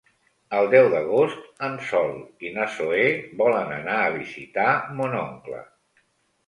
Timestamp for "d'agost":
0.93-1.61